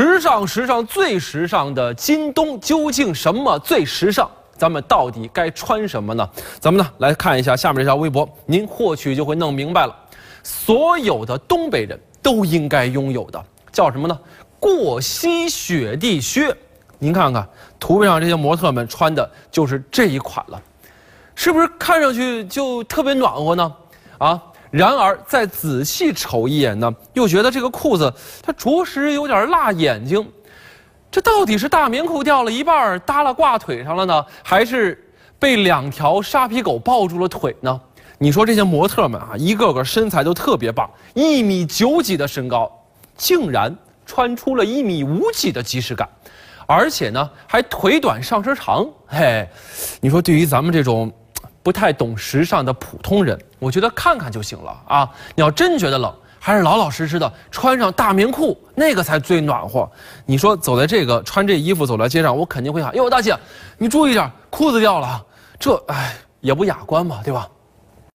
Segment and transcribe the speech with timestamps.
[0.00, 4.30] 时尚，时尚最时尚的今冬究竟什么最时尚？
[4.56, 6.30] 咱们到底该穿什么呢？
[6.60, 9.96] 咱们呢来看一下下面这条微博，您或许就会弄明白了。
[10.44, 14.16] 所有的东北人都应该拥有的叫什么呢？
[14.60, 16.56] 过膝雪地靴。
[17.00, 17.44] 您看看
[17.80, 20.62] 图片上这些模特们穿的就是这一款了，
[21.34, 23.74] 是不是看上去就特别暖和呢？
[24.18, 24.40] 啊！
[24.70, 28.12] 然而再仔细瞅一眼呢，又觉得这个裤子
[28.42, 30.26] 它着实有点辣眼睛。
[31.10, 37.80] 这到底是大棉裤掉了一半耷拉挂腿上了呢，还是被两条沙皮狗抱住了腿呢？
[38.18, 42.70] 你说这些模特们啊，一个个身材都特别棒，一米九几的身高，
[43.16, 43.74] 竟然
[44.04, 46.06] 穿出了一米五几的即视感，
[46.66, 48.86] 而且呢还腿短上身长。
[49.06, 49.48] 嘿，
[50.00, 51.10] 你说对于咱们这种。
[51.68, 55.10] 不太懂时尚的普通人，我觉得看看就行了啊！
[55.34, 56.10] 你要真觉得冷，
[56.40, 59.86] 还是老老实实的穿上大棉裤，那个才最暖和。
[60.24, 63.36] 你说走在这个穿这衣服走在街上，我肯定会喊：哟，大姐，
[63.76, 65.22] 你注意点，裤子掉了，
[65.60, 67.46] 这哎也不雅观嘛，对吧？